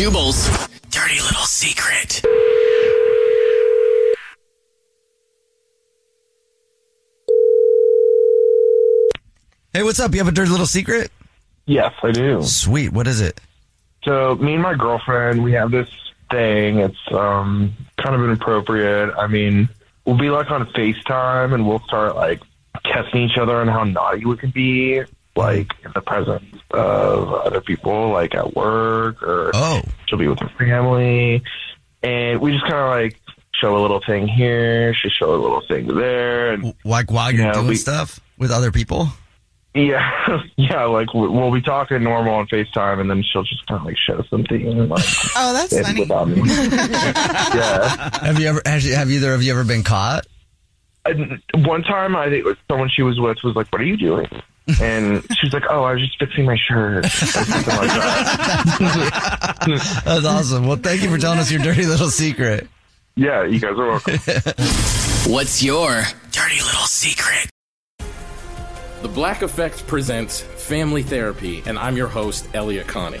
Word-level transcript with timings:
Jubal's 0.00 0.48
dirty 0.88 1.20
little 1.20 1.44
secret. 1.44 2.22
Hey, 9.74 9.82
what's 9.82 10.00
up? 10.00 10.12
You 10.12 10.20
have 10.20 10.28
a 10.28 10.32
dirty 10.32 10.50
little 10.50 10.64
secret? 10.64 11.12
Yes, 11.66 11.92
I 12.02 12.12
do. 12.12 12.42
Sweet. 12.42 12.94
What 12.94 13.08
is 13.08 13.20
it? 13.20 13.42
So 14.02 14.36
me 14.36 14.54
and 14.54 14.62
my 14.62 14.72
girlfriend, 14.74 15.44
we 15.44 15.52
have 15.52 15.70
this 15.70 15.90
thing. 16.30 16.78
It's 16.78 17.12
um 17.12 17.74
kind 17.98 18.14
of 18.14 18.24
inappropriate. 18.24 19.12
I 19.18 19.26
mean, 19.26 19.68
we'll 20.06 20.16
be 20.16 20.30
like 20.30 20.50
on 20.50 20.64
FaceTime 20.68 21.52
and 21.52 21.68
we'll 21.68 21.80
start 21.80 22.16
like 22.16 22.40
testing 22.86 23.28
each 23.28 23.36
other 23.36 23.56
on 23.56 23.68
how 23.68 23.84
naughty 23.84 24.24
we 24.24 24.38
can 24.38 24.48
be, 24.48 25.02
like 25.36 25.70
in 25.84 25.92
the 25.94 26.00
presence 26.00 26.59
of 26.72 27.32
other 27.32 27.60
people, 27.60 28.10
like 28.10 28.34
at 28.34 28.54
work 28.54 29.22
or 29.22 29.50
Oh, 29.54 29.82
she'll 30.06 30.18
be 30.18 30.28
with 30.28 30.40
her 30.40 30.50
family. 30.58 31.42
And 32.02 32.40
we 32.40 32.52
just 32.52 32.62
kind 32.64 32.74
of 32.76 32.90
like 32.90 33.20
show 33.54 33.76
a 33.76 33.80
little 33.82 34.00
thing 34.00 34.26
here, 34.28 34.94
she 34.94 35.08
show 35.10 35.34
a 35.34 35.36
little 35.36 35.62
thing 35.68 35.86
there, 35.94 36.52
and 36.52 36.74
like 36.84 37.10
while 37.10 37.30
you're 37.30 37.44
Yeah, 37.46 37.52
doing 37.52 37.66
we- 37.68 37.76
stuff 37.76 38.18
with 38.38 38.50
other 38.50 38.70
people? 38.72 39.08
yeah, 39.74 40.10
yeah, 40.56 40.84
like 40.84 41.12
we- 41.12 41.28
we'll 41.28 41.52
be 41.52 41.60
talking 41.60 42.02
normal 42.02 42.34
on 42.34 42.46
FaceTime, 42.48 43.00
and 43.00 43.10
then 43.10 43.22
she'll 43.22 43.42
just 43.44 43.66
kind 43.66 43.80
of 43.80 43.86
like 43.86 43.96
show 43.98 44.22
something 44.30 44.88
like 44.88 45.04
Oh, 45.36 45.52
that's 45.52 45.78
funny. 45.78 46.00
without 46.00 46.28
me. 46.28 46.42
yeah. 47.54 48.10
Have 48.24 48.40
you 48.40 48.46
ever? 48.48 48.62
Has, 48.64 48.84
have 48.86 49.10
either 49.10 49.34
of 49.34 49.42
you 49.42 49.52
ever 49.52 49.64
been 49.64 49.82
caught? 49.82 50.26
And 51.10 51.42
one 51.66 51.82
time, 51.82 52.16
I 52.16 52.28
think 52.28 52.46
someone 52.68 52.88
she 52.88 53.02
was 53.02 53.18
with 53.18 53.42
was 53.42 53.56
like, 53.56 53.70
"What 53.72 53.80
are 53.80 53.84
you 53.84 53.96
doing?" 53.96 54.28
And 54.80 55.22
she 55.34 55.46
was 55.46 55.52
like, 55.52 55.64
"Oh, 55.68 55.84
I 55.84 55.94
was 55.94 56.02
just 56.02 56.18
fixing 56.18 56.44
my 56.44 56.56
shirt." 56.56 57.04
Or 57.04 57.08
something 57.08 57.76
like 57.76 57.88
that. 57.88 60.02
That's 60.04 60.26
awesome. 60.26 60.66
Well, 60.66 60.76
thank 60.76 61.02
you 61.02 61.10
for 61.10 61.18
telling 61.18 61.38
us 61.38 61.50
your 61.50 61.62
dirty 61.62 61.86
little 61.86 62.10
secret. 62.10 62.68
Yeah, 63.16 63.44
you 63.44 63.60
guys 63.60 63.72
are 63.72 63.86
welcome. 63.86 64.14
What's 65.32 65.62
your 65.62 66.02
dirty 66.30 66.60
little 66.62 66.86
secret? 66.86 67.50
The 69.02 69.08
Black 69.08 69.42
Effect 69.42 69.86
presents 69.86 70.40
Family 70.40 71.02
Therapy, 71.02 71.62
and 71.66 71.78
I'm 71.78 71.96
your 71.96 72.08
host, 72.08 72.48
Elia 72.54 72.84
Connie. 72.84 73.20